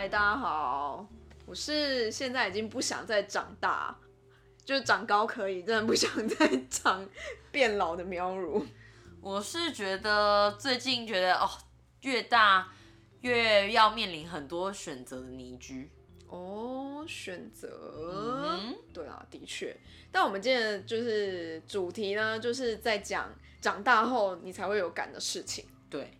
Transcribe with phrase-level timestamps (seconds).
[0.00, 1.04] 嗨，大家好，
[1.44, 3.98] 我是现在已经不想再长大，
[4.64, 7.04] 就是长高可以，真的不想再长
[7.50, 8.64] 变老的喵如。
[9.20, 11.50] 我是觉得最近觉得哦，
[12.02, 12.68] 越大
[13.22, 15.90] 越要面临很多选择的泥居。
[16.28, 17.68] 哦，选择，
[18.62, 19.76] 嗯对啊，的确。
[20.12, 23.28] 但我们今天的就是主题呢，就是在讲
[23.60, 25.64] 长大后你才会有感的事情。
[25.90, 26.12] 对，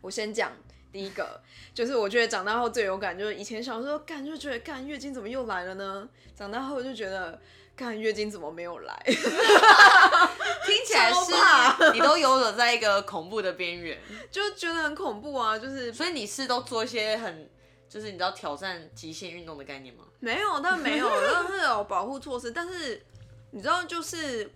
[0.00, 0.50] 我先讲
[0.92, 1.40] 第一个，
[1.74, 6.08] 就是我觉得长大后最有感，就是以前小时候干就觉得干月经怎么又来了呢？
[6.34, 7.40] 长大后就觉得
[7.76, 9.02] 干月经怎么没有来？
[9.06, 11.32] 听起来是
[11.92, 13.98] 你都游走在一个恐怖的边缘，
[14.30, 15.58] 就觉得很恐怖啊！
[15.58, 17.48] 就是所以你是都做一些很
[17.88, 20.04] 就是你知道挑战极限运动的概念吗？
[20.20, 22.50] 没有，但没有，但是有保护措施。
[22.50, 23.02] 但是
[23.50, 24.52] 你知道，就是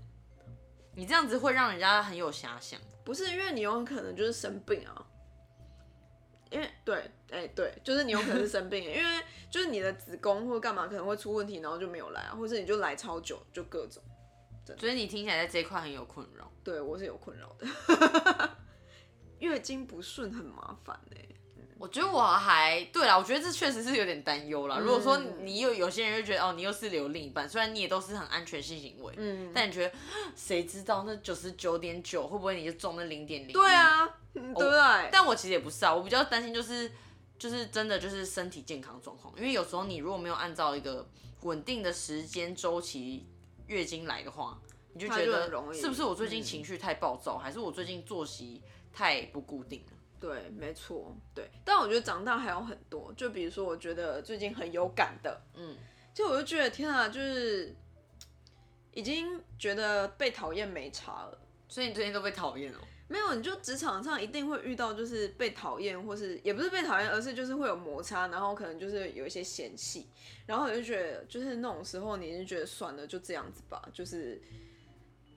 [0.94, 2.78] 你这样子会让人家很有遐想。
[3.04, 5.02] 不是因为你有可能就是生病啊？
[6.52, 14.02] 因为对，哎、对，就是你有可能是生病，因为就是你的子宫或干嘛可能会出问题，然后就没有来啊，或者你就来超久，就各种。
[14.78, 16.48] 所以你听起来在这一块很有困扰。
[16.62, 18.48] 对我是有困扰的，
[19.40, 21.26] 月经不顺很麻烦哎、
[21.82, 24.78] 我觉得我还对啦，我觉得这确实是有点担忧啦。
[24.78, 29.92] 如果说嗯你有有些人就觉得哦，你又是留另一半，虽然你也都是很安全性行为，嗯，但你觉得
[30.36, 33.52] 谁知道那九十九点九会不会你就中那零点零？
[33.52, 33.68] 对。
[33.74, 35.08] 啊，嗯对不对？
[35.10, 36.88] 但我其实也不是啊，我比较担心就是
[37.36, 41.04] 就是真的就是身体健康状况，因为有时候你如果没有按照一个
[41.40, 43.26] 稳定的时间周期
[43.66, 44.56] 月经来的话，
[44.94, 49.96] 你就它觉得是不是我最近嗯情绪太暴躁，还是我最近作息太不固定了？
[50.22, 51.50] 对，没错，对。
[51.64, 55.76] 但我觉得长大还有很多，就比如说，我觉得最近很有感的，嗯，
[56.14, 57.74] 就我就觉得天啊，就是
[58.92, 61.36] 已经觉得被讨厌没差了。
[61.68, 62.78] 所以你最近都被讨厌了。
[63.08, 70.06] 没有，你就职场上一定会遇到，就是被讨厌，或是也不是被讨厌，而是就是会有摩擦，然后可能就是有一些嫌弃，
[70.46, 74.40] 然后我就觉得，就是那种时候，你就觉得算了，就这样子吧，就是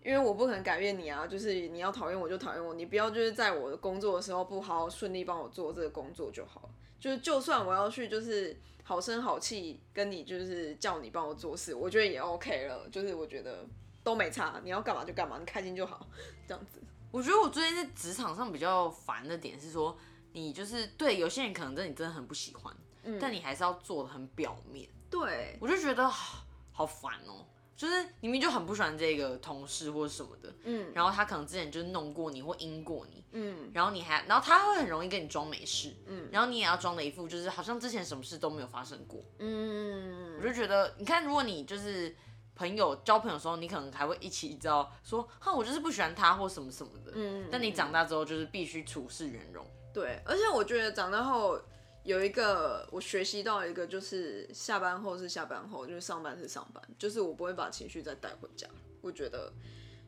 [0.05, 13.65] 因为我不可能改变你啊，就是你要讨厌我就讨厌我，你不要就是在我的工作的时候不好好顺利帮我做这个工作就好了，就是就算我要去就是好声好气跟你就是叫你帮我做事，我觉得也 OK 了，就是我觉得
[14.03, 16.07] 都没差，你要干嘛就干嘛，你开心就好，
[16.47, 16.79] 这样子。
[17.11, 19.97] 我觉得我最近在职场上比较烦的点是说，
[20.33, 22.71] 你就是对有些人可能真的你真的很不喜欢，
[23.19, 27.43] 但你还是要做的很表面，对，我就觉得好好烦哦。
[27.75, 39.19] 就是你明明就很不喜欢这个同事或者什么的，嗯然后他可能之前就是弄过你或阴过你，嗯然后你还，然后他会很容易跟你装没事，嗯然后你也要装的一副就是好像之前什么事都没有发生过。
[39.39, 42.15] 嗯我就觉得，你看，如果你就是
[42.55, 47.11] 朋友交朋友的时候，你可能还会一起，你知道说，哈，我就是不喜欢他或什么什么的。
[47.15, 49.65] 嗯但你长大之后，就是必须处事圆融。
[49.93, 51.57] 对，而且我觉得长大后
[52.05, 58.67] 有一个我学习到一个，就是下班后是下班后，就是上班是上班，就是我不会把情绪再带回家。
[59.01, 59.51] 我觉得，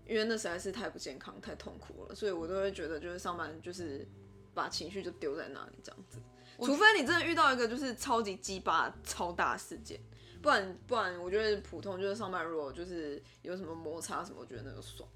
[0.05, 4.07] 因为那实在是太不健康、太痛苦了，所以我都会觉得，就是上班就是
[4.53, 6.19] 把情绪就丢在那里这样子。
[6.59, 9.99] 除非你真的遇到一个就是超级鸡巴超大事件，
[10.39, 15.09] 不然不然，我觉得普通就是上班如果就是有什么摩擦什么，我觉得那个爽。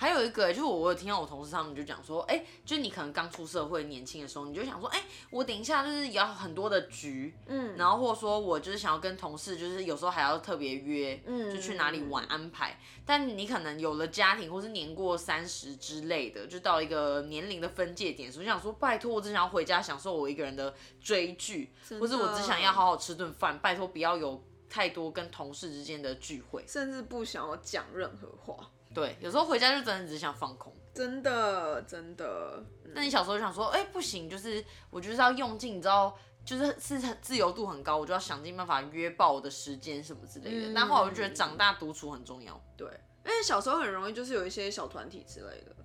[0.00, 12.80] 还有一个、就是我我有听到我同事他们就讲说，哎、就是你可能刚出社会年轻的时候，你就想说，哎、我等一下就是也要很多的局，嗯然后或者说我就是想要跟同事，就是有时候还要特别约，嗯就去哪里玩安排。
[13.04, 26.64] 但你可能有了家庭，或是年过三十之类的，就到一个年龄的分界点，所以想说，拜托，我只想要回家享受我一个人的追剧，或是我只想要好好吃顿饭，拜托不要有太多跟同事之间的聚会。
[26.66, 28.70] 甚至不想要讲任何话。
[28.92, 30.74] 对，有时候回家就真的只想放空。
[30.92, 32.62] 真的，真的，
[32.94, 40.68] 那你小时候就想说，哎、不行，就是我就是要用尽，你知道，就是是很自由度很高，我就要想尽办法约爆我的时间什么之类的。
[40.68, 42.60] 嗯但后来我就觉得长大独处很重要。
[42.76, 42.88] 对，
[43.24, 45.76] 因为小时候很容易就是有一些小团体之类的，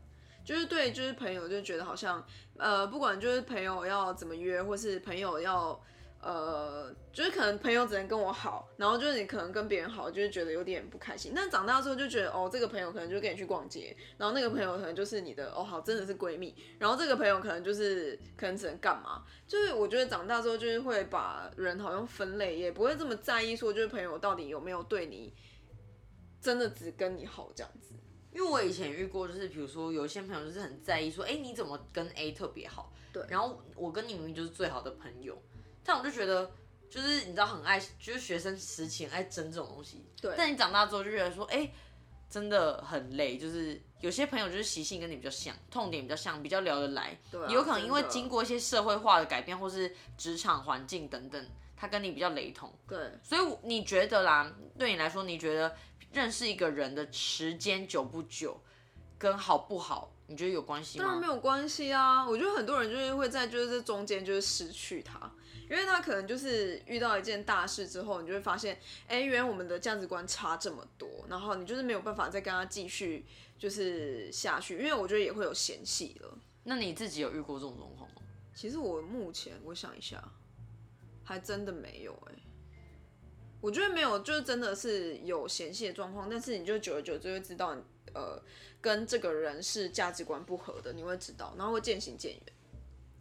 [0.44, 2.25] 就是对，就是朋友就觉得好像，
[2.58, 5.80] 呃，不管就是朋友要怎么约，或是朋友要。
[6.25, 11.33] 呃，就是可能朋友只能跟我好，然后就是你可能跟别人好，就是觉得有点不开心。
[11.36, 16.56] 但长大之后就觉得，哦，这个朋友可能就跟你去逛街，然后那个朋友可能就是你的，哦，好，真的是闺蜜。
[16.80, 19.24] 然后这个朋友可能就是可能只能干嘛？
[19.45, 25.31] 就是我觉得长大之后就是会把人好像分类，也不会这么在意说，就是朋友到底有没有对你
[26.42, 27.94] 真的只跟你好这样子。
[28.33, 32.92] 因为我以前遇过，就是比如说有一些朋友就是很在意说，哎、你怎么跟 A 特别好？
[33.13, 35.42] 对然后我跟你明明就是最好的朋友，
[35.86, 36.52] 但我就觉得，
[36.90, 40.04] 就是你知道很爱，就是学生时期很爱争这种东西。
[40.20, 41.72] 对但你长大之后就觉得说，哎、
[42.30, 47.18] 真的很累，就是有些朋友就是习性跟你比较像，痛点比较像，比较聊得来。
[47.32, 51.48] 对啊有可能因为经过一些社会化的改变，或是职场环境等等，
[51.78, 52.74] 他跟你比较雷同。
[52.88, 55.76] 对，所以你觉得啦，对你来说，你觉得
[56.12, 58.60] 认识一个人的时间久不久，
[59.18, 61.06] 跟好不好，你觉得有关系吗？
[61.06, 62.28] 当然没有关系啊。
[62.28, 65.32] 我觉得很多人就是会在就是这中间就是失去他，
[65.69, 68.77] 因为他可能就是遇到一件大事之后，你就会发现，
[69.07, 73.25] 哎，原来我们的价值观差这么多，然后你就是没有办法再跟他继续
[73.57, 76.38] 就是下去，因为我觉得也会有嫌隙了。
[76.63, 78.21] 那你自己有遇过这种状况吗？
[78.53, 80.23] 其实我目前我想一下，
[81.23, 82.33] 还真的没有哎、
[83.62, 87.75] 我觉得没有，就是真的是有嫌隙的状况，但是你就久而久之会知道，
[88.13, 88.41] 呃，
[88.79, 92.41] 跟这个人是价值观不合的，你会知道，然后会渐行渐远。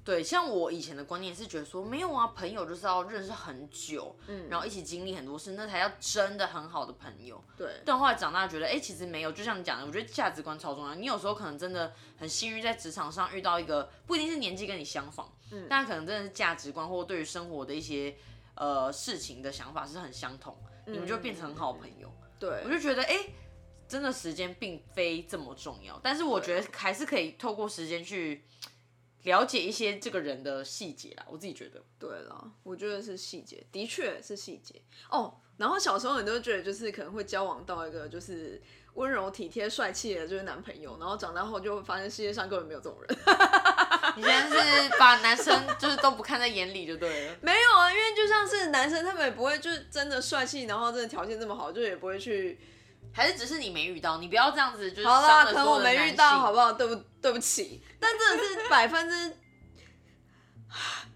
[0.05, 7.43] 对，像我以前的观念是觉得说，没有啊，朋友就是要认识很久，嗯，然后一起经历很多事，那才叫真的很好的朋友。
[7.57, 10.95] 对，但后来长大觉得，哎、其实没有，就像你讲的，我觉得价值观超重要。
[10.95, 18.15] 你有时候可能真的很幸运，在职场上遇到一个不一定是年纪跟你相仿，嗯，但可能真的是价值观或对于生活的一些
[18.57, 20.55] 呃事情的想法是很相同，
[20.87, 22.13] 你们就变成很好朋友。
[22.39, 23.27] 对我，就觉得，哎、
[23.89, 28.45] 真的时间并非这么重要，但是我觉得还是可以透过时间去
[29.25, 31.27] 了解一些这个人的细节啦。
[31.29, 34.81] 我自己觉得，对了，我觉得是细节，的确是细节
[35.11, 35.35] 哦。
[35.57, 38.61] 然后小时候你都觉得就是可能会交往到一个就是
[38.95, 43.19] 温柔体贴、帅气的就是男朋友，然后长大后就会发现世界上根本没有这种人。
[44.17, 47.37] 你现在是把男生就是都不看在眼里就对了。
[47.43, 52.59] 没有啊，因为就像是男生，他们也不会就是真的帅气，然后真的条件这么好，就也不会去。
[53.13, 56.73] 还是只是你没遇到，你不要这样子，就是好了可能我没遇到，好不好？
[56.73, 59.37] 对不对不起，但真的是百分之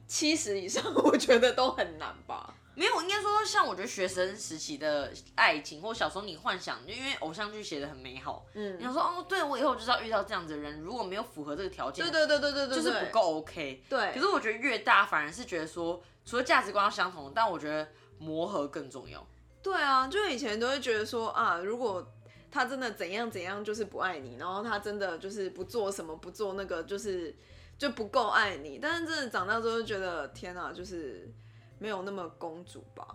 [0.06, 2.54] 七十以上，我觉得都很难吧。
[2.74, 13.82] 没有，应该说像我觉得学生时期的爱情，或小时候你幻想，因为偶像剧写的很美好，嗯你想说哦，对我以后就是要遇到这样子的人，如果没有符合这个条件，对对对对对对，就是不够 OK。
[13.88, 14.12] 对。
[14.12, 17.88] 可是我觉得越大，反而是觉得说，除了价值观要相同，但我觉得
[18.18, 19.26] 磨合更重要。
[19.62, 22.06] 对啊，就以前都会觉得说啊，如果
[22.50, 27.34] 他真的怎样怎样，就是不爱你，然后他真的就是不做什么，不做那个，就是
[27.76, 28.78] 就不够爱你。
[28.80, 31.30] 但是真的长大之后就觉得，天啊，就是
[31.78, 33.06] 没有那么公主吧。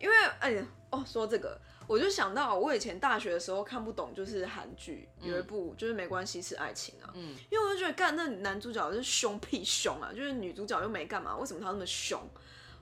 [0.00, 12.18] 因为哎呀，哦，说这个，我就想到我以前大学的时候看不懂，就是韩剧有一部就是没关系是爱情啊，嗯，因为我就觉得干那男主角是凶屁凶啊，就是女主角又没干嘛，为什么他那么凶？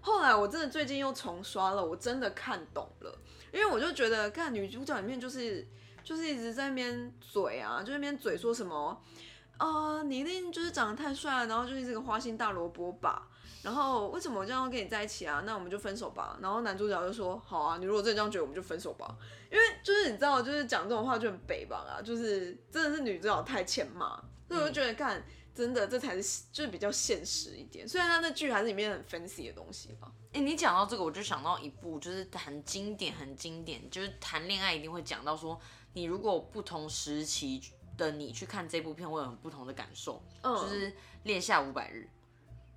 [0.00, 3.18] 后来我真的最近又重刷了，我真的看懂了，
[3.52, 5.66] 因为我就觉得看女主角里面就是
[6.02, 9.02] 就是一直在那边嘴啊，就在那边嘴说什么
[9.58, 13.28] 啊、你一定就是长得太帅了，然后就是这个花心大萝卜吧。
[13.60, 15.42] 然后为什么我这样要跟你在一起啊？
[15.44, 16.38] 那我们就分手吧。
[16.40, 19.16] 然后男主角就说：“好啊，你如果真的这样觉得，我们就分手吧。”
[19.50, 24.10] 因为就是你知道，就是讲这种话就很北吧啊，就是真的是女主角太欠骂，
[24.46, 25.20] 所以我就觉得看
[25.58, 27.86] 真的这才是就是比较现实一点。
[27.86, 30.08] 虽然他那剧还是里面很 fancy 的东西吧。
[30.32, 35.60] 哎、你讲到这个，我就想到一部，就是很经典、很经典，就是谈恋爱一定会讲到说，
[35.94, 37.60] 你如果不同时期
[37.96, 40.22] 的你去看这部片，会有很不同的感受。
[40.42, 40.92] 嗯，就是
[41.24, 42.08] 《恋夏五百日》。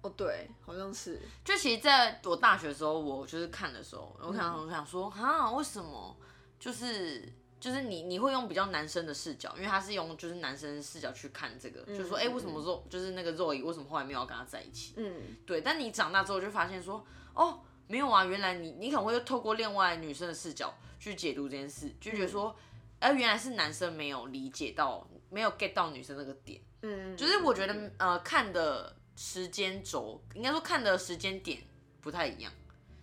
[0.08, 6.18] 哦，对，好像是，就其实在我大学的时候，我就是看的时候，我想我想说，哈，为什么
[6.60, 14.96] 就是就是你你会用比较男生的视角，因为他是用就是男生视角去看这个，就说哎、诶为什么肉就是那个肉姨为什么后来没有跟他在一起？
[14.98, 22.56] 嗯，对，但你长大之后就发现说，哦，没有啊，原来你你可能会透过另外女生的视角去解读这件事，就觉得说，
[23.00, 26.60] 哎、原来是男生没有理解到，没有 get 到女生那个点。
[26.82, 31.62] 嗯，就是我觉得呃看的时间轴，应该说看的时间点
[32.02, 32.52] 不太一样，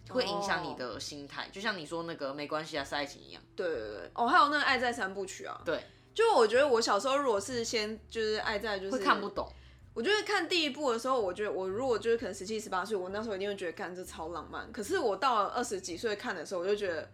[0.08, 1.48] 会影响你的心态。
[1.52, 3.42] 就像你说那个没关系啊，是爱情一样。
[3.54, 5.80] 对对对，哦，还有那个《爱在三部曲》啊，对，
[6.14, 9.50] 就我觉得我小时候如果是先就是爱在就是会看不懂。
[9.94, 14.70] 我觉得看第一部的时候，我觉得我如果就是可能十七十八岁，我那时候一定会觉得干这超浪漫。
[14.70, 17.10] 可是我到了二十几岁看的时候，我就觉得，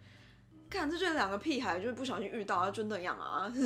[0.69, 3.51] 看这就是两个屁孩，就是不小心遇到，就那样啊。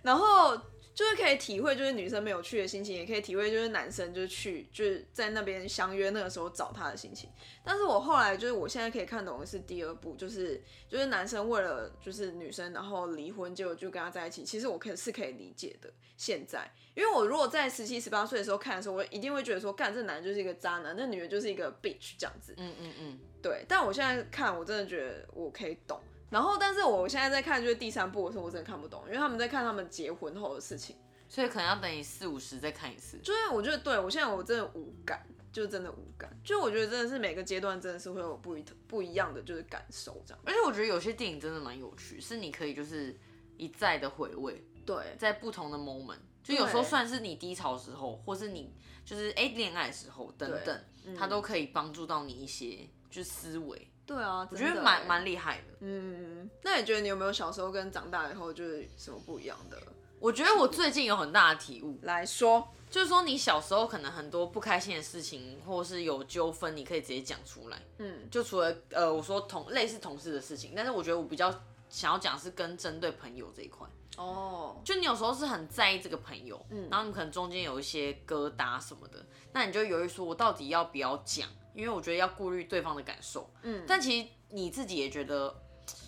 [0.00, 0.58] 然后
[0.94, 7.28] 就是可以体会，就是女生没有去的心情，也可以体会，就是男生就是去就是在那边相约那个时候找他的心情。
[7.64, 14.44] 但是我后来就是我现在可以看懂的是第二部，就是就是男生为了就是女生，然后离婚，结果就跟他在一起。
[14.44, 15.92] 其实我可以是可以理解的。
[16.16, 22.54] 现在，因为我如果在十七十八岁的时候看的时候，我一定会觉得说，干这男的就是一个渣男，那女的就是一个 bitch 这样子。
[22.56, 26.00] 嗯嗯嗯，对，但我现在看，我真的觉得我可以懂。
[26.34, 30.96] 然后，但是我现在在看就是第三部的时候，我真的看不懂，因为他们在看他们结婚后的事情。
[31.28, 33.18] 所以可能要等你四五十再看一次。
[33.18, 36.36] 就是我觉得，对我现在我真的无感，就真的无感。
[36.42, 40.42] 就我觉得真的是每个阶段真的是会有不一不一样的就是感受这样。
[40.44, 43.16] 而且我觉得有些电影真的蛮有趣，是你可以就是
[43.56, 44.66] 一再的回味。
[44.84, 48.74] 对，在不同的 moment，就有时候算是你低潮的时候，或是你
[49.04, 50.84] 就是哎恋爱的时候等等，
[51.16, 53.88] 它都可以帮助到你一些就是思维。
[54.06, 55.64] 对啊，我觉得蛮蛮厉害的。
[55.80, 59.78] 嗯，那你觉得你有没有小时候跟长大以后就是什么不一样的？
[60.20, 67.78] 我觉得我最近有很大的体悟，来说，就是说你小时候可能很多不开心的事情，或是有纠纷，你可以直接讲出来。
[67.98, 71.52] 嗯，就除了呃，我说同类似同事的事情，但是我觉得我比较
[71.90, 73.86] 想要讲是跟针对朋友这一块。
[74.16, 81.48] 哦，就你有时候是很在意这个朋友，嗯，然后你可能中间有一些疙瘩什么的，那你就犹豫说，我到底要不要讲？
[81.74, 83.52] 因为我觉得要顾虑对方的感受。
[83.62, 85.54] 嗯，但其实你自己也觉得，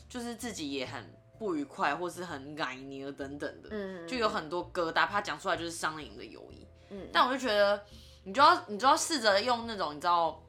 [0.09, 1.15] 就是自己也很。
[1.39, 6.67] 不愉快，或是很改捏等等的，嗯，就有很多疙瘩，怕讲出来就是伤了你的友谊。
[6.89, 7.85] 嗯，但我就觉得，
[8.25, 10.43] 你就要，你就要试着用那种，你知道，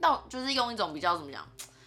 [0.00, 1.44] 到就是用一种比较怎么讲，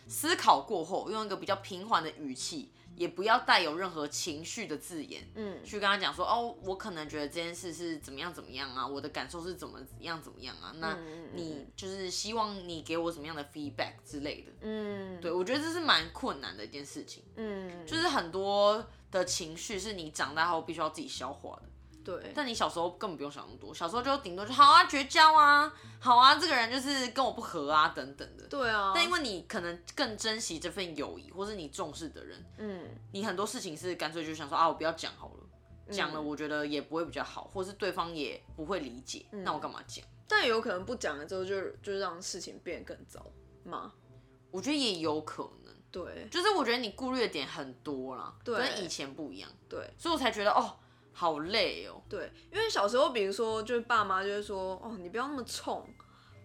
[0.09, 2.73] 思考过后，用一个比较平缓的语气。
[2.95, 10.97] 也不要带有任何情绪的字眼，嗯，去跟他讲说，哦，我可能觉得这件事是怎么样怎么样啊，我的感受是怎么样怎么样啊，那
[11.33, 21.69] 你就是希望你给我什么样的 feedback 之类的，嗯，对我觉得这是蛮困难的一件事情，嗯，就是很多的情绪是你长大后必须要自己消化的。
[22.05, 28.45] 对，但你小时候根本不用想那么多，小时候就顶多就好啊，绝交啊，好啊，这个人就是跟我不合啊，等等的。
[28.47, 28.91] 对啊。
[28.93, 40.05] 但因为你可能更珍惜这份友谊，或是你重视的人，嗯，你很多事情是干脆就想说啊，我不要讲好了，讲了我觉得也不会比较好，或是对方也不会理解，那我干嘛讲？
[40.27, 43.25] 但也有可能不讲了之后，就就让事情变得更糟
[43.63, 43.91] 吗？
[44.51, 45.73] 我觉得也有可能。
[45.91, 49.49] 对，就是我觉得你顾虑的点很多了，跟以前不一样。
[49.67, 50.77] 对，所以我才觉得哦。
[51.17, 52.01] 好累哦。
[52.09, 55.87] 对，因为小时候，比如说，就是爸妈就会说，哦，你不要那么冲，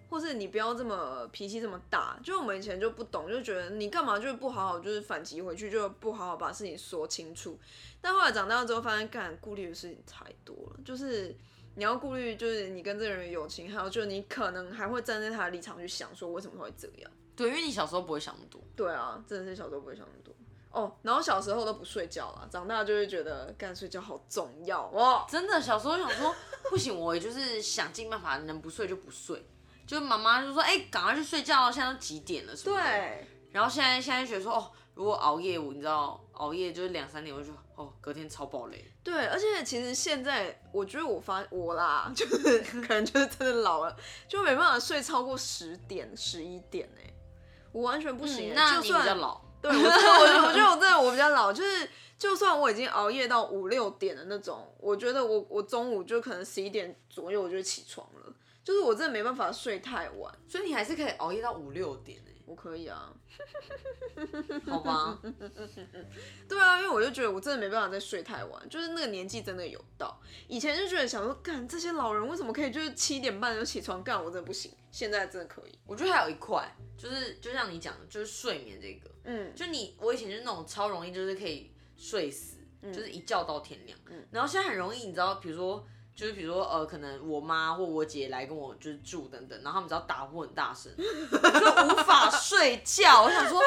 [0.09, 2.17] 或是你不要这么脾气这么大。
[2.23, 7.59] 就我们以前就不懂，就觉得你干嘛就是不好好就是反击回去，就不好好把事情说清楚。
[8.01, 11.37] 但后来长大之后，发现干顾虑的事情太多了，就是
[11.75, 17.11] 你要顾虑，就是你跟这个人友情，还有就是你可能还会站在他的立场去想，说为什么会这样。
[17.35, 18.61] 对，因为你小时候不会想那么多。
[18.77, 20.35] 对啊，真的是小时候不会想那么多。
[20.73, 25.27] 哦，然后小时候都不睡觉了，长大就会觉得干睡觉好重要哦。
[25.29, 26.33] 真的，小时候想说
[26.71, 29.45] 不行，我也就是想尽办法能不睡就不睡，
[29.87, 32.83] 就妈妈就说哎，赶快去睡觉，现在都几点了什么的。
[32.83, 33.27] 对。
[33.51, 38.85] 然后现在现在觉得说哦，如果熬夜，我你知道熬夜就是两三点，我就哦隔天超爆累。
[39.03, 43.97] 对，而且其实现在我觉得我发我啦， 就是可能就是真的老了，
[44.29, 47.13] 就没办法睡超过十点十一点哎，
[47.73, 48.53] 我完全不行。
[48.55, 49.50] 那你比较老。
[49.63, 51.89] 对，我觉得，我我觉得我真的我比较老，就是
[52.19, 58.33] 就算我已经熬夜到五六点的那种，我觉得我我中午就可能十一点左右我就起床了，
[58.65, 62.19] 就是我真的没办法睡太晚，所以你还是可以熬夜到五六点，
[62.51, 63.15] 我可以啊，
[64.67, 65.23] 好吧，
[66.49, 79.09] 对啊，因为我就觉得我真的没办法再睡太晚，就是那个年纪真的有到，以前就觉得想说干这些老人为什么可以就是七点半就起床干，我真的不行，现在真的可以，我觉得还有一块就是就像你讲的，就是睡眠这个。
[79.23, 83.97] 嗯，就你，我以前就是那种超容易，就是可以睡死，就是一觉到天亮。
[84.07, 93.23] 嗯，然后现在很容易，你知道，比如说，就是比如说，呃，可能我妈或我姐来跟我就是住等等，然后他们只要打呼很大声，就无法睡觉。
[93.23, 93.61] 我想说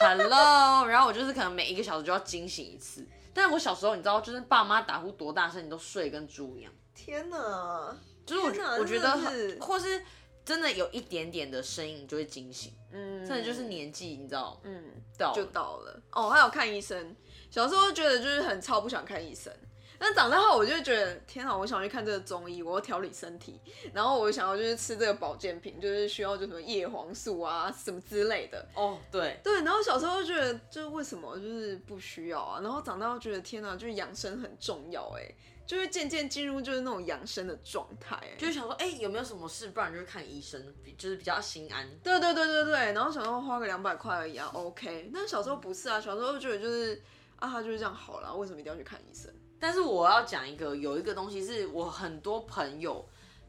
[0.00, 3.06] ，Hello，然后我就是可能每一个小时就要惊醒一次。
[3.34, 6.72] 但是我小时候，你知道，就是爸妈打呼多大声，你都睡跟猪一样。
[6.94, 7.96] 天哪！
[8.24, 9.16] 就是我，我觉得，
[9.60, 10.02] 或是。
[10.42, 12.72] 真的有一点点的声音，就会惊醒。
[12.90, 14.82] 嗯，真的就是年纪，你知道，嗯，
[15.16, 16.02] 到就到了。
[16.10, 17.14] 哦，还有看医生。
[17.50, 19.52] 小时候觉得就是很超不想看医生，
[20.02, 23.60] 但长大后我就觉得，天啊，我想去看这个中医，我要调理身体。
[23.92, 28.66] 然后我想要就是吃这个保健品，就是需要就什么叶黄素啊什么之类的。
[28.74, 29.62] 哦，对对。
[29.62, 32.60] 然后小时候就觉得，就是为什么就是不需要啊？
[32.62, 35.34] 然后长大后觉得，天哪，就是养生很重要哎。
[35.66, 40.60] 就会渐渐进入就是那种养生的状态，就是想说，哎，有没有什么事，不然就是看医生，
[40.98, 41.88] 就是比较心安。
[42.02, 45.08] 对对对对对，然后想说花个两百块而已啊，OK。
[45.14, 47.00] 但小时候不是啊，小时候觉得就是
[47.36, 49.32] 啊，他就是这样好了，为什么一定要去看医生？
[49.60, 53.06] 但是我要讲一个，有一个东西是我很多朋友，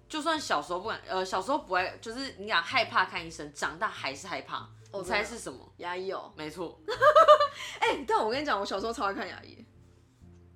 [0.09, 4.69] 就算小时候不敢，呃，小时候不爱，就是你讲害怕看医生，长大还是害怕。
[4.91, 5.57] 我猜是什么？
[5.77, 6.31] 牙医哦。
[6.35, 6.77] 没错。
[7.79, 9.65] 哎，但我跟你讲，我小时候超爱看牙医。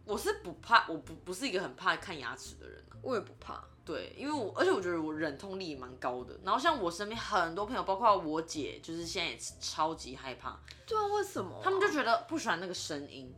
[0.03, 6.37] 我是不怕，我不不是一个很怕看牙齿的人我也不怕，对，因为我而且我觉得我忍痛力蛮高的。
[6.43, 10.59] 然后像我身边很多朋友，包括我姐，就是现在也超级害怕。
[10.85, 11.61] 对啊，为什么？
[11.63, 13.33] 他们就觉得不喜欢那个声音。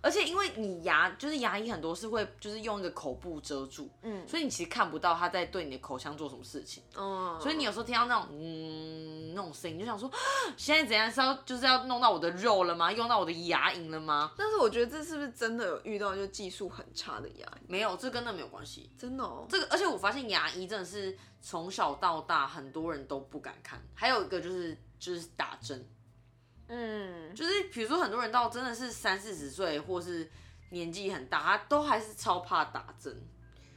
[0.00, 10.10] 而且因为你牙就是牙医很多是会就是用一个口部遮住，嗯，所以你其实看不到他在对你的口腔做什么事情，哦，所以你有时候听到那种嗯那种声音，就想说
[10.56, 12.92] 现在怎样是要就是要弄到我的肉了吗？
[12.92, 14.32] 用到我的牙龈了吗？
[14.36, 17.64] 但是我觉得这是不是真的有遇到就技术很差的牙医？
[17.66, 19.46] 没有，这跟那没有关系，真的哦。
[19.48, 25.84] 这个而且我发现牙医真的是从小到大很多人都不敢看，还有一个就是就是打针。
[26.68, 30.30] 嗯，就是比如说很多人到真的是三四十岁，或是
[30.70, 33.14] 年纪很大，他都还是超怕打针。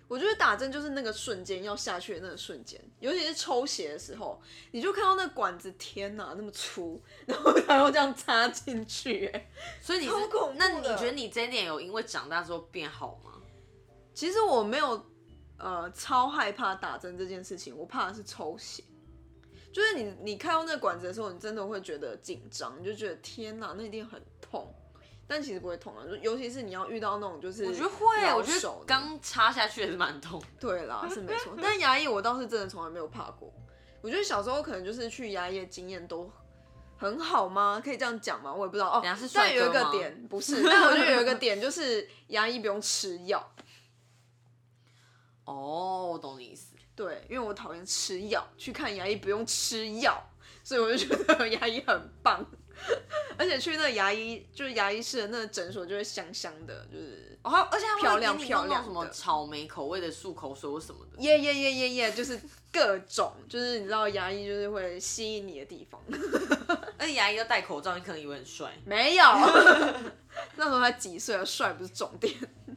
[0.07, 9.49] 我觉得打针就是那个瞬间要下去的那个瞬间，尤其是抽血的时候，你就看到那管子，天哪，那么粗，然后然后这样插进去，哎，
[9.81, 10.11] 所以你是
[10.55, 13.31] 那你觉得你这一点有因为长大之后变好吗？
[14.13, 15.05] 其实我没有，
[15.57, 18.83] 呃，超害怕打针这件事情，我怕的是抽血。
[19.71, 24.73] 就是你，你看到那管子的时候，你真的会觉得紧张，你就觉得天哪，那一定很痛。
[25.27, 30.43] 但其实不会痛啊，尤其是你要遇到那种就是，我觉得会，我觉得刚插下去也是蛮痛。
[30.59, 31.55] 对啦，是没错。
[31.61, 33.49] 但牙医我倒是真的从来没有怕过。
[34.01, 36.29] 我觉得小时候可能就是去牙医经验都
[36.97, 37.81] 很好吗？
[37.81, 38.53] 可以这样讲吗？
[38.53, 39.01] 我也不知道哦。
[39.33, 43.53] 但有一个点不是，但我觉得有一个点就是牙医不用吃药。
[45.45, 46.75] 哦，我懂你意思。
[47.01, 50.23] 对，因为我讨厌吃药，去看牙医不用吃药，
[50.63, 52.45] 所以我就觉得 牙医很棒。
[53.37, 62.39] 而且去那个牙医，就是牙医室的那个诊所，就会香香的，就是哦，而且漂亮漂亮什么草莓口味的漱口水或什么的，耶耶耶耶耶，就是
[62.71, 65.99] 各种，就是你知道牙医就是会吸引你的地方。
[66.99, 69.23] 而且牙医要戴口罩，你可能以为很帅，没有，
[70.55, 72.31] 那时候才几岁啊，帅不是重点。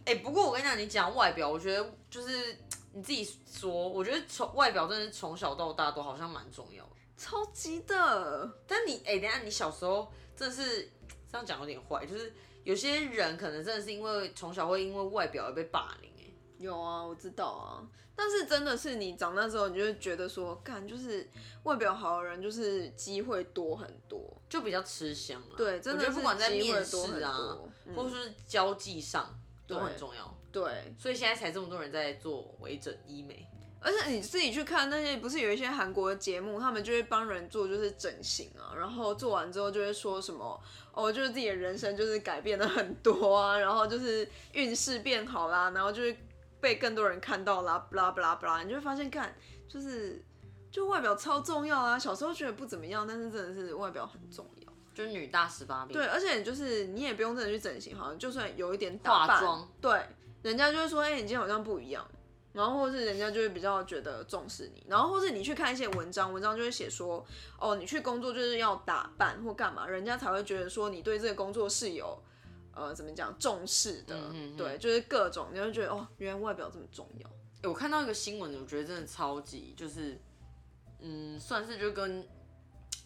[0.07, 2.59] 哎，不过我跟你讲，你讲外表，我觉得就是
[2.95, 6.91] 你自己说，我觉得从外表真的是从小到大都好像蛮重要的。
[7.17, 10.89] 超级的，但你哎，等下你小时候真的是
[11.31, 12.33] 这样讲有点坏，就是
[12.63, 16.25] 有些人可能真的是因为从小会因为外表而被霸凌哎。
[16.59, 17.83] 有啊，我知道啊，
[18.15, 21.29] 但是真的是你长大之后，你就会觉得说，干就是
[21.65, 25.55] 外表好的人就是机会多很多，就比较吃香啊。
[25.57, 27.59] 对，真的不管在面试啊，
[27.95, 29.37] 或是交际上
[29.67, 30.35] 都很重要。
[30.55, 33.45] 对，所以现在才这么多人在做微整医美。
[33.81, 40.59] 而且你自己去看那些，不是有一些韩国的节目，他们就会帮人做就是整形啊，然后做完之后就会说什么
[40.93, 46.17] 哦，就是自己的人生就是改变了很多啊，然后就是运势变好啦，然后就是
[46.61, 49.35] 被更多人看到啦，不啦不啦不啦，你就会发现看
[49.69, 50.25] 就是
[50.71, 51.99] 就外表超重要啊。
[51.99, 55.93] 小时候觉得不怎么样，但是真的是外表很重要，就是女大十八变。
[55.93, 60.01] 对，而且就是你也不用真的去整形，好像就算有一点化妆，对，
[60.45, 62.09] 人家就会说，哎，你今天好像不一样。
[62.53, 67.27] 然后或是人家就会比较觉得重视你，然后或是你去看一些文章，文章就会写说，
[67.59, 72.17] 哦，你去工作就是要打扮或干嘛，人家才会觉得说你对这个工作是有，
[72.73, 74.17] 呃，怎么讲重视的，
[74.57, 77.69] 对，就是各种，你会觉得哦，原来外表这么重要。
[77.69, 80.17] 我看到一个新闻，我觉得真的超级，就是，
[81.01, 82.25] 嗯，算是就跟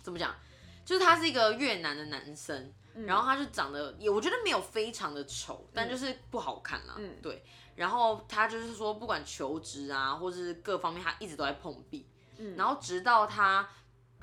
[0.03, 0.37] 怎么讲，
[0.85, 2.70] 就是他是一个越南的男生，
[3.06, 7.44] 然后他就长得也我觉得没有非常的丑，但就是不好看啦，对。
[7.76, 12.08] 然后他就是说，不管求职啊，或是各方面，他一直都在碰壁。
[12.37, 13.68] 嗯，然后直到他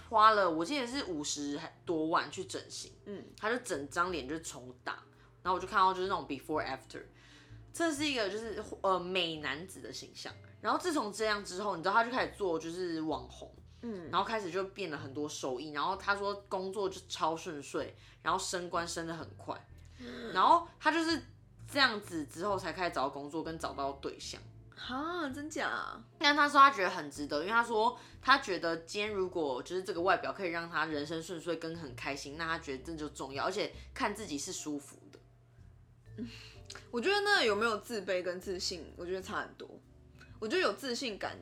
[0.10, 4.94] 花了，我记得是五十多万去整形，嗯，他就整张脸就重打。
[5.42, 7.02] 然后我就看到就是那种 before after，
[7.72, 10.34] 这是一个就是呃美男子的形象。
[10.60, 13.56] 然后自从这样之后，你知道他就开始做就是网红，
[13.86, 15.72] 嗯，然后开始就变了很多收益。
[15.72, 19.56] 然后他说工作就超顺遂，然后升官升的很快，
[20.34, 21.22] 然后他就是。
[21.68, 24.40] 这样子之后才开始找到工作跟找到对象，
[24.76, 26.00] 哈，真假？
[26.20, 36.24] 但他说他觉得很值得，因为他说他觉得今天如果就是这个外表可以让他人生顺遂跟很开心，那他觉得这就重要，而且看自己是舒服的。
[36.92, 39.68] 我觉得那有没有自卑跟自信，我觉得差很多。
[40.40, 41.36] 我觉得有自信感，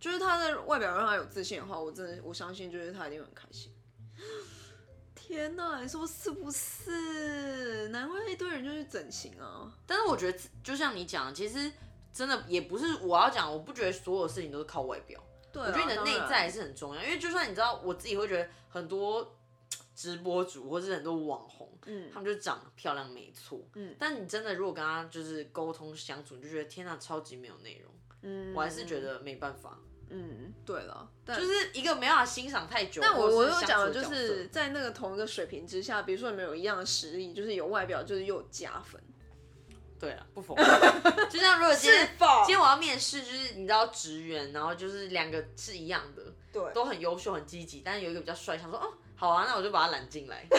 [0.00, 3.72] 就是他的外表让他有自信的话，我真的我相信就是他一定很开心。
[5.14, 7.86] 天呐，你说是不是？
[7.88, 9.72] 难怪一堆人就去整形啊！
[9.86, 11.70] 但是我觉得，就像你讲，其实
[12.12, 15.22] 真的也不是我要讲，我不觉得所有事情都是靠外表。
[15.52, 17.02] 对，我觉得你的内在是很重要。
[17.04, 19.36] 因为就算你知道，我自己会觉得很多
[19.94, 23.94] 直播主或是很多网红，嗯，他们就长得漂亮，没错，嗯。
[23.98, 27.92] 但你真的如果跟他就是沟通相处，你就觉得天呐，超级没有内容。
[28.22, 29.78] 嗯，我还是觉得没办法。
[30.10, 33.00] 嗯，对了，就是一个没办法欣赏太久。
[33.00, 39.00] 但我我有讲的就是在那个同一个水平之下，比如说你们有一样的实力，就是有外表，就是又有加分。
[39.98, 40.66] 对啊，不否认。
[41.30, 42.08] 就像如果今天
[42.44, 50.44] 今天我要面试，就是你知道职员，然后就是两个是一样的，对，都很优秀很积极，但是有一个比较帅，想说哦，好啊，那我就把他揽进来。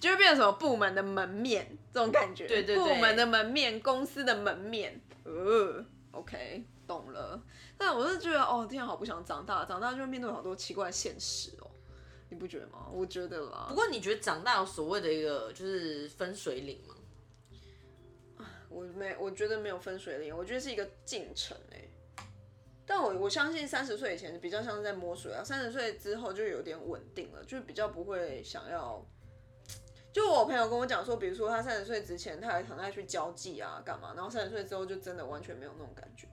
[0.00, 2.46] 就会变成什么部门的门面这种感觉。
[2.48, 5.00] 对对对部门的门面，公司的门面。
[5.22, 7.42] 呃，OK，懂了。
[7.78, 11.70] 但我是觉得，哦，天啊，好不想长大，长大就会面对好多奇怪的现实哦。
[12.28, 12.88] 你不觉得吗？
[12.92, 13.66] 我觉得啦。
[13.68, 18.46] 不过你觉得长大有所谓的一个就是分水岭吗？
[18.68, 21.88] 我没，我觉得没有分水岭，我觉得是一个进程哎。
[22.86, 29.04] 但我我相信三十岁以前比较像是在摸水啊，三十岁之后就有点稳定了，就比较不会想要。
[30.12, 34.12] 就我朋友跟我讲说，比如说他三十岁之前他还想再去交际啊，干嘛？
[34.14, 36.26] 然后三十岁之后就真的完全没有那种感觉，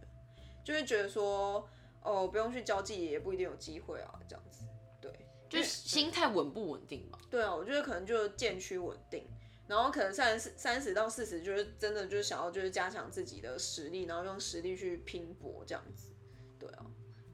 [0.63, 1.67] 就会觉得说，
[2.01, 4.65] 哦，不用去交际也不一定有机会啊，这样子。
[5.01, 5.11] 对，
[5.49, 7.17] 就是心态稳不稳定嘛？
[7.29, 9.27] 对啊，我觉得可能就渐趋稳定。
[9.67, 16.11] 然后可能三十三十到四十，就是真的就是想要就是加强自己的实力，然后用实力去拼搏这样子。
[16.59, 16.85] 对啊，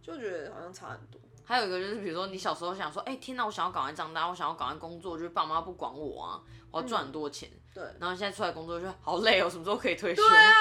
[0.01, 1.21] 就觉得好像差很多。
[1.45, 7.49] 还有一个就是，比如说你小时候想说，哎，天哪，我想要赶快长大，我想要赶快工作，就是爸妈不管我啊，我要赚很多钱。
[7.73, 7.81] 对。
[7.99, 10.21] 然后现在出来工作就好累哦，什么时候可以退休？
[10.21, 10.51] 对啊。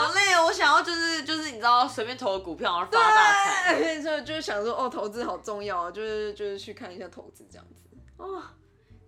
[0.00, 4.00] 好累哦，我想要就是就是你知道随便投个股票然后发大财。
[4.02, 7.82] 所以就是想说，哦，投资好重要啊，就是就是去看一下投资这样子。
[8.16, 8.42] 哦。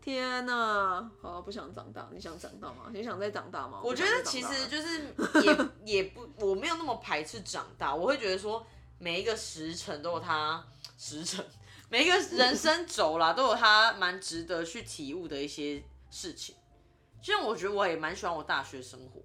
[0.05, 2.91] 天呐，好不想长大，你想长大吗？
[2.93, 3.81] 你想再长大吗？
[3.85, 8.67] 我觉得其实就是 也也不，我没有那么排斥长大，我会觉得说
[8.99, 10.61] 每一个时辰都有它
[10.99, 11.45] 时辰，
[11.89, 16.57] 每一个人生轴啦都有它蛮值得去体悟的一些事情。
[17.23, 19.21] 就像我觉得我也蛮喜欢我大学生活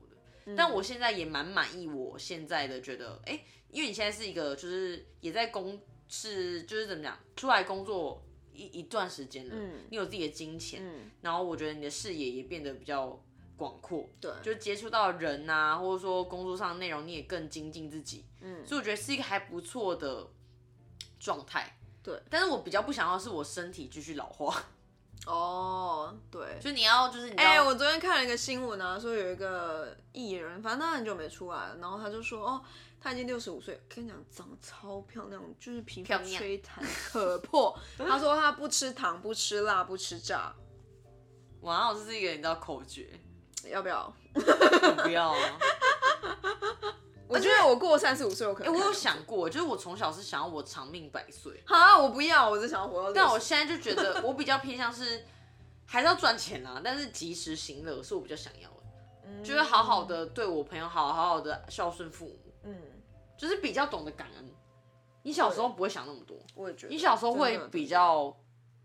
[0.55, 8.23] 的，但我现在也蛮满意我现在的，觉得哎，因为你现在是一个就是也在工是就是怎么讲出来工作。
[8.59, 9.55] 一一段时间了，
[9.91, 10.81] 你有自己的金钱，
[11.21, 13.23] 然后我觉得你的视野也变得比较
[13.55, 20.27] 广阔，对，就接触到人啊，或者说工作上的内容，你也更精进自己，嗯，所以我觉得是一个还不错的
[21.19, 22.19] 状态，对。
[22.31, 24.71] 但是我比较不想要是我身体继续老化，
[25.27, 32.61] 哦，对，就你要就是，哎，我昨天看了一个新闻啊，说有一个艺人，反正他很久没出来了，然后他就说，哦。
[32.99, 37.77] 他已经六十五岁，跟你讲，长得超漂亮，就是皮肤吹弹可破。
[37.95, 40.51] 他说他不吃糖，不吃辣，不吃炸。
[41.61, 43.07] 哇，这是一个你知道口诀，
[43.65, 44.11] 要不要？
[44.33, 45.35] 不要。
[47.27, 48.73] 我觉得我过三十五岁，我可能。
[48.73, 51.61] 我有想过，就是我从小是想要我长命百岁。
[51.65, 53.11] 啊，我不要，我只想要活到。
[53.11, 55.25] 但我现在就觉得，我比较偏向是
[55.85, 58.75] 还是要赚钱啊，但是及时行乐是我比较想要的。
[59.25, 59.43] 嗯。
[59.43, 62.53] 就是好好的对我朋友好，好好的孝顺父母。
[62.63, 62.81] 嗯，
[63.37, 64.49] 就是比较懂得感恩。
[65.23, 66.93] 你小时候不会想那么多，我也觉得。
[66.93, 68.33] 你小时候会比较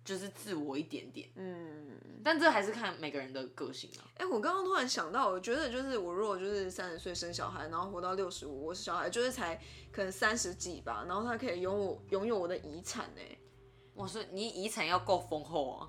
[0.05, 1.92] 就是自我一点点，嗯。
[2.25, 4.05] 但这还是看每个人的个性啊。
[4.17, 13.21] 哎，我刚刚突然想到，我觉得就是我如果就是三十岁生小孩，然后活到六十五，我是小孩就是才可能三十几吧，然后他可以拥有拥有我的遗产呢。
[13.95, 15.89] 我说你遗产要够丰厚啊，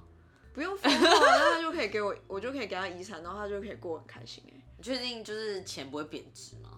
[0.54, 4.62] 不用丰厚， 那他就可以给我，我就可以给他遗产，然后他就可以过很开心哎。
[4.78, 6.73] 你确定就是钱不会贬值吗？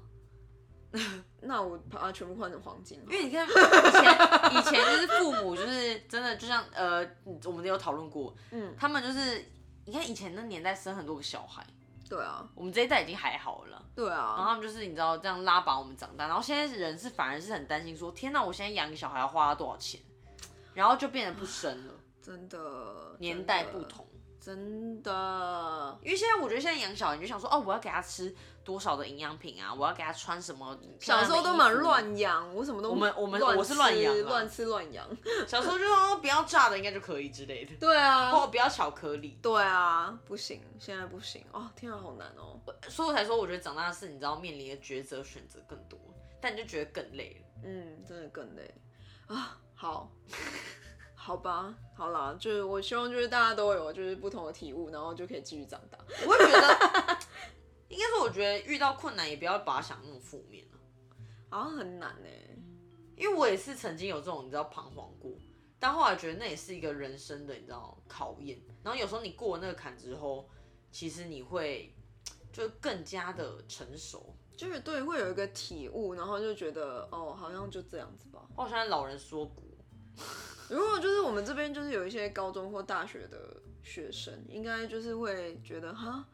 [1.42, 7.06] 那我把它全部换成黄金，因为你看以前以前就是父母就是真的就像呃，
[7.44, 9.46] 我们有讨论过，嗯，他们就是
[9.86, 11.66] 你看以前那年代生很多个小孩，
[12.10, 20.02] 对啊，我们这一代已经还好了，对啊，然后他们就是你知道这样拉拔我们长大，然后现在人是反而是很担心说，天哪，我现在养个小孩要花多少钱，
[20.74, 24.05] 然后就变得不生了，真的，年代不同。
[24.46, 28.32] 真的，因为现在我觉得现在养小孩，你就想说哦，我要给他吃
[28.64, 30.78] 多少的营养品啊，我要给他穿什么？
[31.00, 35.04] 小时候都蛮乱养，我什么都我们我们我是乱养，乱吃乱养。
[35.50, 37.76] 小时候就说不要炸的，应该就可以之类的。
[37.78, 39.40] 对啊，或不要巧克力。
[39.42, 42.60] 对啊，不行，现在不行哦，天啊，好难哦。
[42.88, 45.98] 所以我才说，我觉得长大是，你知道面临的抉择选择更多，
[46.40, 47.62] 但你就觉得更累了。
[47.64, 48.72] 嗯，真的更累
[49.26, 49.58] 啊。
[49.74, 50.12] 好。
[51.26, 55.98] 好吧，好啦，就是我希望就是大家都有就是不同的体悟，然后就可以继续长大。
[56.24, 57.18] 我会觉得，
[57.90, 60.78] 应该说我觉得遇到困难也不要把它想那么负面了，
[61.50, 62.30] 好像很难呢。
[63.18, 65.32] 因为我也是曾经有这种你知道彷徨过，
[65.80, 68.62] 但后来觉得那也是一个人生的你知道考验。
[68.84, 70.48] 然后有时候你过了那个坎之后，
[70.92, 71.92] 其实你会
[72.54, 78.46] 就更加的成熟，就是对，会有一个体悟，然后就觉得哦，好像就这样子吧。
[78.56, 79.64] 我好像老人说古。
[80.70, 86.26] 如果就是我们这边就是有一些高中或大学的学生，应该就是会觉得哈，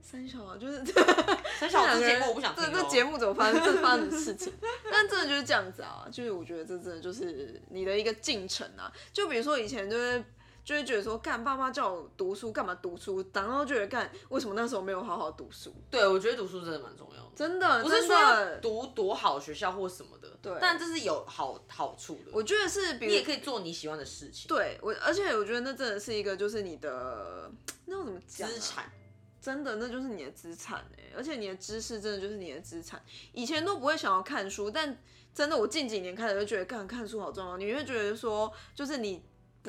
[0.00, 0.82] 三小啊，就是
[1.58, 2.64] 三小这节目我不想听。
[2.64, 4.52] 这 这节目怎么发生这发生的事情？
[4.90, 8.92] 但真的就是这样子啊，就是我觉得这真的就是你的一个进程啊。
[9.12, 10.24] 就比如说以前就是
[10.64, 13.24] 就会觉得说，干爸妈叫我读书，干嘛读书？
[13.32, 15.74] 然后觉得干，为什么那时候没有好好读书？
[15.90, 22.30] 对，我觉得读书真的蛮重要的，真的，不是真说要，读多好学校或什么的，对但这是有好好处的。
[22.32, 27.50] 我觉得是，比如你也可以做你喜欢的事情，对我，而且我觉得那真的是一个，就是你的
[27.86, 28.52] 那要怎么讲、啊？
[28.52, 28.92] 资产。
[29.40, 33.02] 真的，那就是你的资产哎、而且你的知识真的就是你的资产。
[33.32, 34.96] 以前都不会想要看书，但
[35.34, 37.56] 真的我近几年开始就觉得，干看书好重要。
[37.56, 39.20] 你会觉得说，就是你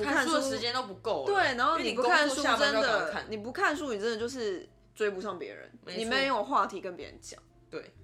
[0.02, 1.26] 看书的时间都不够了。
[1.26, 7.40] 对，然后你不看书真的你不看书，你真的就是追不上别人，你没有话题跟别人讲。
[7.70, 7.94] 对，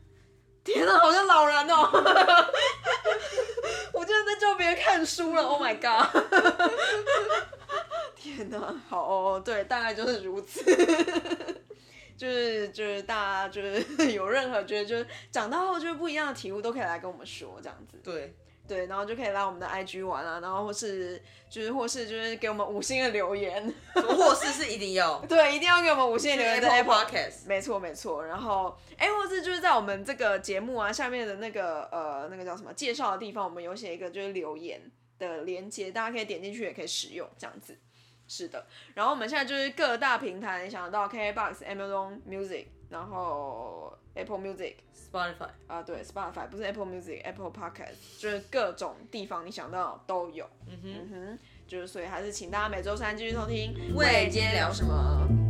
[0.63, 1.91] 天啊，好像老人哦、
[3.95, 6.07] 我竟然在教别人看书了，Oh my god！
[8.15, 10.63] 天哪，好哦，对，大概就是如此。
[12.17, 17.99] 就是就是大家就是有任何觉得就是长大后就是不一样的体悟，都可以来跟我们说这样子。
[18.05, 18.37] 对，
[18.71, 27.49] 对，然后就可以来我们的 IG 玩啊，然后或是就是或是就是给我们五星的留言，或是是一定要 对，一定要给我们五星的留言在 Apple Apple Podcast。
[27.49, 34.81] 没错没错，然后哎，或是就是在我们这个节目啊下面的那个呃那个叫什么介绍的地方，我们有写一个就是留言
[35.19, 37.77] 的连接，大家可以点进去也可以使用这样子。
[38.29, 50.45] 是的，然后我们现在就是各大平台，你想得到 KKBox、Amazon Music，然后 Apple Music Spotify，啊，对，Spotify 不是 Apple Music，Apple Podcast，就是各种地方你想到都有。
[50.67, 53.95] 嗯哼，嗯哼，就是所以还是请大家每周三继续收听。
[53.95, 55.50] 喂今天聊什么？